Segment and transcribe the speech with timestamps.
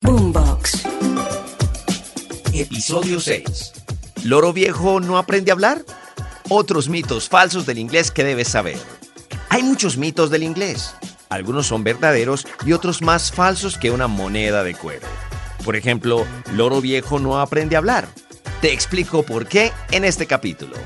[0.00, 0.84] Boombox.
[2.54, 3.72] Episodio 6.
[4.24, 5.84] ¿Loro viejo no aprende a hablar?
[6.48, 8.78] Otros mitos falsos del inglés que debes saber.
[9.48, 10.94] Hay muchos mitos del inglés.
[11.28, 15.06] Algunos son verdaderos y otros más falsos que una moneda de cuero.
[15.64, 18.08] Por ejemplo, loro viejo no aprende a hablar.
[18.60, 20.76] Te explico por qué en este capítulo.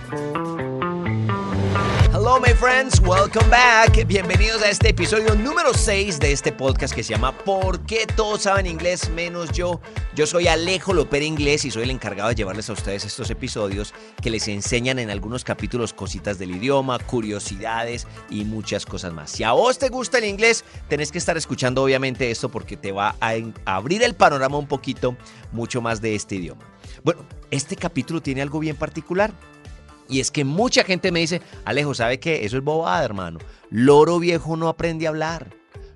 [2.33, 4.07] Hello my friends, welcome back.
[4.07, 8.45] Bienvenidos a este episodio número 6 de este podcast que se llama ¿Por qué todos
[8.45, 9.83] saben inglés menos yo?
[10.15, 13.93] Yo soy Alejo Lopera Inglés y soy el encargado de llevarles a ustedes estos episodios
[14.23, 19.31] que les enseñan en algunos capítulos cositas del idioma, curiosidades y muchas cosas más.
[19.31, 22.93] Si a vos te gusta el inglés, tenés que estar escuchando obviamente esto porque te
[22.93, 23.35] va a
[23.67, 25.19] abrir el panorama un poquito
[25.53, 26.65] mucho más de este idioma.
[27.05, 29.35] Bueno, este capítulo tiene algo bien particular.
[30.09, 32.45] Y es que mucha gente me dice, Alejo, ¿sabe qué?
[32.45, 33.39] Eso es bobada, hermano.
[33.71, 35.51] Loro viejo no aprende a hablar.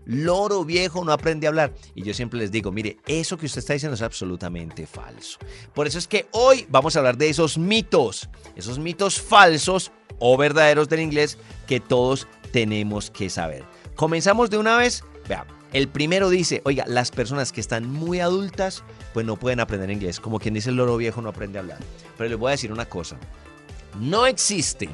[0.06, 1.74] Loro viejo no aprende a hablar.
[1.94, 5.38] Y yo siempre les digo, mire, eso que usted está diciendo es absolutamente falso.
[5.74, 10.36] Por eso es que hoy vamos a hablar de esos mitos, esos mitos falsos o
[10.36, 13.64] verdaderos del inglés que todos tenemos que saber.
[13.96, 15.02] Comenzamos de una vez.
[15.28, 15.56] Veamos.
[15.72, 20.20] El primero dice, oiga, las personas que están muy adultas, pues no pueden aprender inglés.
[20.20, 21.78] Como quien dice el loro viejo no aprende a hablar.
[22.16, 23.18] Pero les voy a decir una cosa.
[23.98, 24.88] No existe,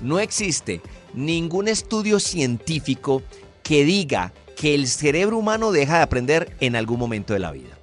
[0.00, 0.80] no existe
[1.14, 3.22] ningún estudio científico
[3.62, 7.78] que diga que el cerebro humano deja de aprender en algún momento de la vida.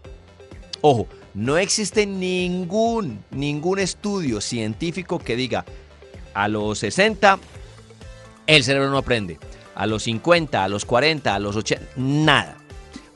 [0.82, 5.66] Ojo, no existe ningún, ningún estudio científico que diga
[6.34, 7.40] a los 60
[8.48, 9.38] el cerebro no aprende,
[9.76, 12.58] a los 50, a los 40, a los 80, nada.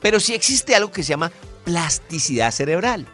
[0.00, 1.32] Pero sí existe algo que se llama
[1.64, 3.06] plasticidad cerebral.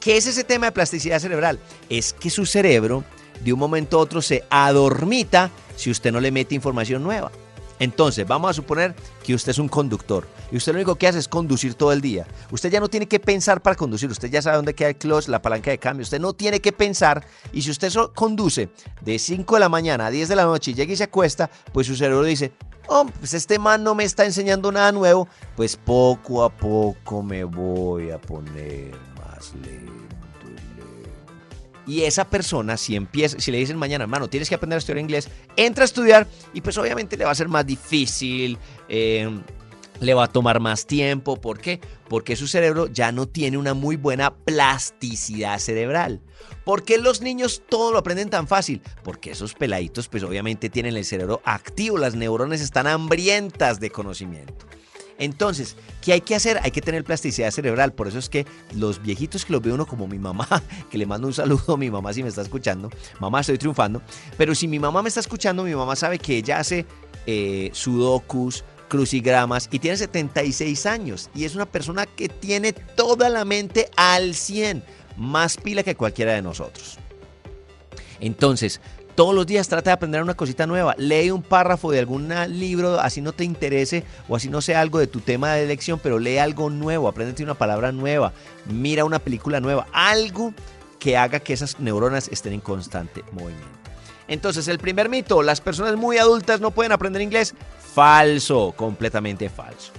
[0.00, 1.60] ¿Qué es ese tema de plasticidad cerebral?
[1.88, 3.04] Es que su cerebro
[3.40, 7.30] de un momento a otro se adormita si usted no le mete información nueva.
[7.82, 8.94] Entonces, vamos a suponer
[9.24, 12.00] que usted es un conductor y usted lo único que hace es conducir todo el
[12.00, 12.28] día.
[12.52, 15.26] Usted ya no tiene que pensar para conducir, usted ya sabe dónde queda el clutch,
[15.26, 18.68] la palanca de cambio, usted no tiene que pensar y si usted conduce
[19.00, 21.50] de 5 de la mañana a 10 de la noche y llega y se acuesta,
[21.72, 22.52] pues su cerebro dice,
[22.86, 25.26] oh, pues este man no me está enseñando nada nuevo,
[25.56, 30.21] pues poco a poco me voy a poner más lento.
[31.86, 34.98] Y esa persona, si empieza, si le dicen mañana, hermano, tienes que aprender a estudiar
[34.98, 39.28] inglés, entra a estudiar y pues obviamente le va a ser más difícil, eh,
[40.00, 41.40] le va a tomar más tiempo.
[41.40, 41.80] ¿Por qué?
[42.08, 46.20] Porque su cerebro ya no tiene una muy buena plasticidad cerebral.
[46.64, 48.82] ¿Por qué los niños todo lo aprenden tan fácil?
[49.02, 54.66] Porque esos peladitos pues obviamente tienen el cerebro activo, las neuronas están hambrientas de conocimiento.
[55.22, 56.58] Entonces, ¿qué hay que hacer?
[56.64, 57.92] Hay que tener plasticidad cerebral.
[57.92, 58.44] Por eso es que
[58.74, 60.48] los viejitos que los ve uno como mi mamá,
[60.90, 62.90] que le mando un saludo a mi mamá si me está escuchando.
[63.20, 64.02] Mamá, estoy triunfando.
[64.36, 66.86] Pero si mi mamá me está escuchando, mi mamá sabe que ella hace
[67.26, 71.30] eh, sudokus, crucigramas y tiene 76 años.
[71.36, 74.82] Y es una persona que tiene toda la mente al 100.
[75.16, 76.98] Más pila que cualquiera de nosotros.
[78.18, 78.80] Entonces,
[79.14, 80.94] todos los días trata de aprender una cosita nueva.
[80.98, 84.98] Lee un párrafo de algún libro, así no te interese o así no sea algo
[84.98, 88.32] de tu tema de elección, pero lee algo nuevo, aprendete una palabra nueva,
[88.66, 90.54] mira una película nueva, algo
[90.98, 93.66] que haga que esas neuronas estén en constante movimiento.
[94.28, 97.54] Entonces, el primer mito, las personas muy adultas no pueden aprender inglés,
[97.94, 99.92] falso, completamente falso.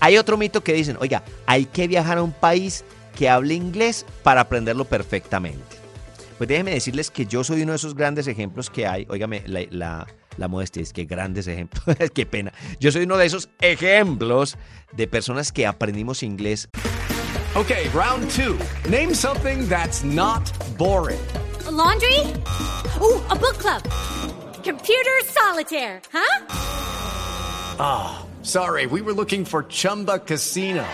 [0.00, 2.84] Hay otro mito que dicen, oiga, hay que viajar a un país
[3.16, 5.85] que hable inglés para aprenderlo perfectamente.
[6.38, 9.06] Pues déjenme decirles que yo soy uno de esos grandes ejemplos que hay.
[9.08, 11.84] Óigame, la, la, modestia es que grandes ejemplos.
[12.14, 12.52] Qué pena.
[12.78, 14.58] Yo soy uno de esos ejemplos
[14.92, 16.68] de personas que aprendimos inglés.
[17.54, 18.58] Ok, round two.
[18.90, 20.42] Name something that's not
[20.76, 21.20] boring.
[21.70, 22.20] laundry?
[23.00, 23.82] Oh, a book club.
[24.62, 26.46] Computer solitaire, huh?
[27.78, 28.86] Ah, oh, sorry.
[28.86, 30.84] We were looking for Chumba Casino.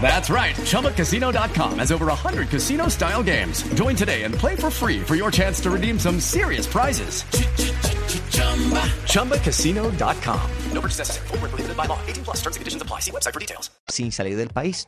[0.00, 0.54] That's right.
[0.54, 3.64] ChumbaCasino.com has over 100 casino style games.
[3.74, 7.24] Join today and play for free for your chance to redeem some serious prizes.
[9.10, 10.50] ChumbaCasino.com.
[10.72, 11.26] No purchase necessary.
[11.26, 11.98] Prohibited by law.
[12.06, 13.00] 18 plus terms and conditions apply.
[13.00, 13.70] See website for details.
[13.88, 14.86] Sin salir del país.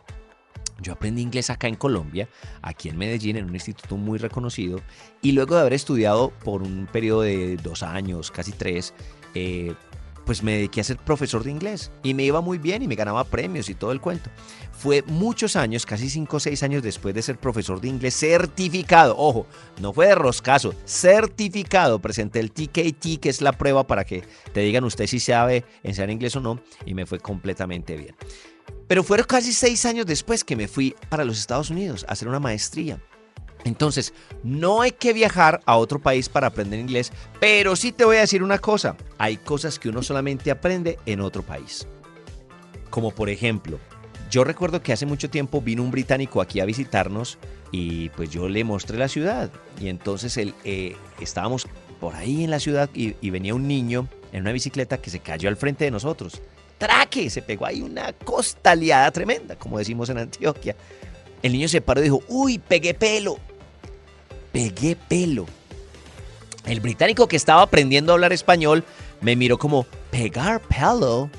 [0.80, 2.28] Yo aprendí inglés acá en Colombia,
[2.62, 4.80] aquí en Medellín, en un instituto muy reconocido,
[5.20, 8.94] y luego de haber estudiado por un periodo de dos años, casi tres,
[9.34, 9.74] eh,
[10.28, 12.96] pues me dediqué a ser profesor de inglés y me iba muy bien y me
[12.96, 14.28] ganaba premios y todo el cuento.
[14.72, 19.14] Fue muchos años, casi 5 o 6 años después de ser profesor de inglés certificado.
[19.16, 19.46] Ojo,
[19.80, 21.98] no fue de roscazo, certificado.
[21.98, 24.22] Presenté el TKT, que es la prueba para que
[24.52, 28.14] te digan usted si sabe enseñar inglés o no, y me fue completamente bien.
[28.86, 32.28] Pero fueron casi 6 años después que me fui para los Estados Unidos a hacer
[32.28, 33.00] una maestría.
[33.64, 38.16] Entonces, no hay que viajar a otro país para aprender inglés, pero sí te voy
[38.16, 41.87] a decir una cosa, hay cosas que uno solamente aprende en otro país.
[42.90, 43.78] Como por ejemplo,
[44.31, 47.38] yo recuerdo que hace mucho tiempo vino un británico aquí a visitarnos
[47.70, 49.50] y pues yo le mostré la ciudad
[49.81, 51.66] y entonces él, eh, estábamos
[51.99, 55.49] por ahí en la ciudad y, venía un niño en una bicicleta que se cayó
[55.49, 56.40] al frente de nosotros.
[56.76, 57.28] ¡Traque!
[57.31, 60.76] Se pegó ahí una costaleada tremenda, como decimos en Antioquia.
[61.43, 63.38] El niño se paró y dijo, uy, pegué pelo.
[64.52, 65.46] Pegué pelo.
[66.64, 68.84] El británico que estaba aprendiendo a hablar español
[69.20, 71.30] me miró como, pegar pelo.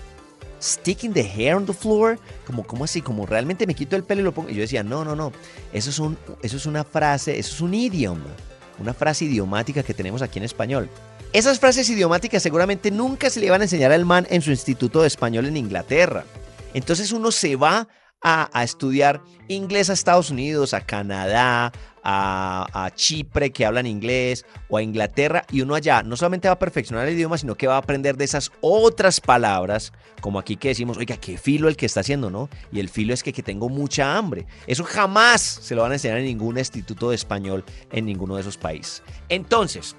[0.61, 2.19] Sticking the hair on the floor.
[2.45, 3.01] Como, como así?
[3.01, 4.49] Como realmente me quito el pelo y lo pongo.
[4.49, 5.31] Y yo decía, no, no, no.
[5.71, 8.35] Eso es, un, eso es una frase, eso es un idioma.
[8.79, 10.89] Una frase idiomática que tenemos aquí en español.
[11.31, 15.01] Esas frases idiomáticas seguramente nunca se le iban a enseñar al man en su instituto
[15.01, 16.25] de español en Inglaterra.
[16.73, 17.87] Entonces uno se va
[18.21, 21.71] a, a estudiar inglés a Estados Unidos, a Canadá,
[22.03, 26.53] a, a, Chipre que hablan inglés o a Inglaterra y uno allá no solamente va
[26.53, 30.55] a perfeccionar el idioma, sino que va a aprender de esas otras palabras, como aquí
[30.55, 32.49] que decimos, oiga, qué filo el que está haciendo, ¿no?
[32.71, 34.45] Y el filo es que, que tengo mucha hambre.
[34.67, 38.41] Eso jamás se lo van a enseñar en ningún instituto de español en ninguno de
[38.41, 39.03] esos países.
[39.29, 39.95] Entonces,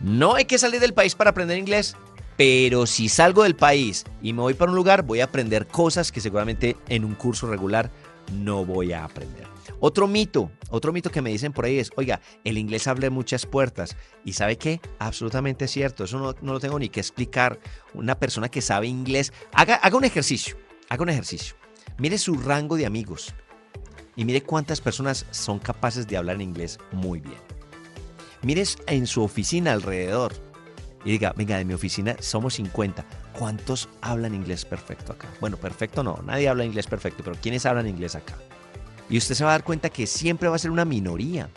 [0.00, 1.96] no hay que salir del país para aprender inglés,
[2.36, 6.10] pero si salgo del país y me voy para un lugar, voy a aprender cosas
[6.10, 7.90] que seguramente en un curso regular
[8.32, 9.46] no voy a aprender.
[9.80, 13.46] Otro mito, otro mito que me dicen por ahí es, oiga, el inglés abre muchas
[13.46, 13.96] puertas.
[14.24, 14.80] ¿Y sabe qué?
[14.98, 17.58] Absolutamente cierto, eso no, no lo tengo ni que explicar.
[17.92, 20.56] Una persona que sabe inglés, haga, haga un ejercicio,
[20.88, 21.56] haga un ejercicio.
[21.98, 23.34] Mire su rango de amigos
[24.16, 27.38] y mire cuántas personas son capaces de hablar inglés muy bien.
[28.42, 30.32] Mires en su oficina alrededor
[31.04, 33.04] y diga, venga, de mi oficina somos 50.
[33.38, 35.28] ¿Cuántos hablan inglés perfecto acá?
[35.40, 38.34] Bueno, perfecto no, nadie habla inglés perfecto, pero ¿quiénes hablan inglés acá?
[39.10, 41.50] Y usted se va a dar cuenta que siempre va a ser una minoría.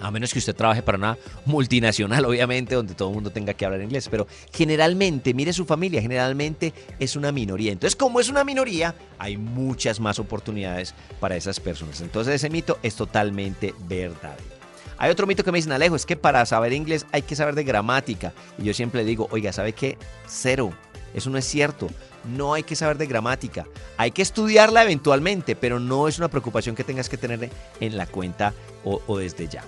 [0.00, 3.66] A menos que usted trabaje para una multinacional, obviamente, donde todo el mundo tenga que
[3.66, 4.08] hablar inglés.
[4.08, 7.72] Pero generalmente, mire su familia, generalmente es una minoría.
[7.72, 12.00] Entonces, como es una minoría, hay muchas más oportunidades para esas personas.
[12.00, 14.59] Entonces, ese mito es totalmente verdadero.
[15.00, 17.54] Hay otro mito que me dicen, Alejo, es que para saber inglés hay que saber
[17.54, 18.34] de gramática.
[18.58, 19.96] Y yo siempre digo, oiga, ¿sabe qué?
[20.26, 20.74] Cero.
[21.14, 21.88] Eso no es cierto.
[22.36, 23.66] No hay que saber de gramática.
[23.96, 27.48] Hay que estudiarla eventualmente, pero no es una preocupación que tengas que tener
[27.80, 28.52] en la cuenta
[28.84, 29.64] o, desde ya.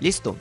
[0.00, 0.36] Listo.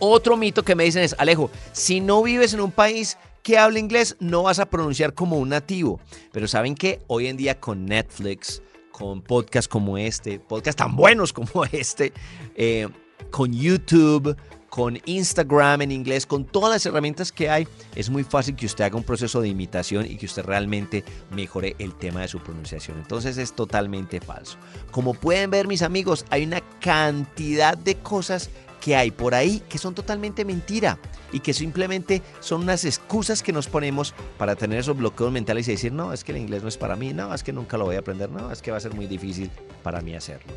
[0.00, 3.78] Otro mito que me dicen es, Alejo, si no vives en un país que habla
[3.78, 5.98] inglés, no vas a pronunciar como un nativo.
[6.30, 7.00] Pero ¿saben qué?
[7.06, 8.60] Hoy en día con Netflix,
[8.92, 12.12] con podcasts como este, podcasts tan buenos como este,
[12.54, 12.86] eh,
[13.30, 14.36] con YouTube,
[14.70, 18.84] con Instagram en inglés, con todas las herramientas que hay, es muy fácil que usted
[18.84, 22.98] haga un proceso de imitación y que usted realmente mejore el tema de su pronunciación.
[22.98, 24.56] Entonces es totalmente falso.
[24.92, 28.48] Como pueden ver mis amigos, hay una cantidad de cosas
[28.80, 30.98] que hay por ahí que son totalmente mentira
[31.32, 35.72] y que simplemente son unas excusas que nos ponemos para tener esos bloqueos mentales y
[35.72, 37.84] decir, no, es que el inglés no es para mí, no, es que nunca lo
[37.84, 39.50] voy a aprender, no, es que va a ser muy difícil
[39.82, 40.52] para mí hacerlo.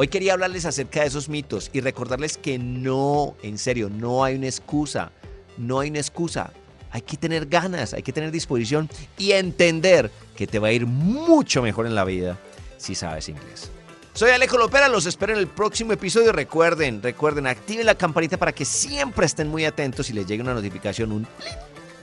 [0.00, 4.36] Hoy quería hablarles acerca de esos mitos y recordarles que no, en serio, no hay
[4.36, 5.10] una excusa.
[5.56, 6.52] No hay una excusa.
[6.92, 10.86] Hay que tener ganas, hay que tener disposición y entender que te va a ir
[10.86, 12.38] mucho mejor en la vida
[12.76, 13.72] si sabes inglés.
[14.12, 16.30] Soy Alejo Lopera, los espero en el próximo episodio.
[16.30, 20.54] Recuerden, recuerden, activen la campanita para que siempre estén muy atentos y les llegue una
[20.54, 21.26] notificación, un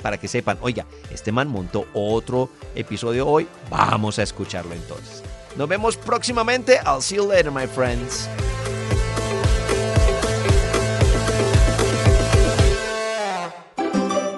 [0.02, 5.24] para que sepan, oiga, este man montó otro episodio hoy, vamos a escucharlo entonces.
[5.58, 6.78] Nos vemos próximamente.
[6.86, 8.28] I'll see you later, my friends.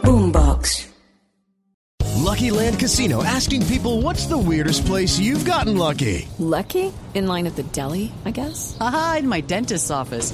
[0.03, 0.87] Boombox.
[2.15, 6.27] Lucky Land Casino asking people what's the weirdest place you've gotten lucky?
[6.37, 6.93] Lucky?
[7.13, 8.77] In line at the deli, I guess?
[8.79, 10.33] Aha, in my dentist's office.